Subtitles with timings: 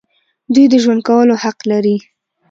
[0.53, 1.95] دوی د ژوند کولو حق لري.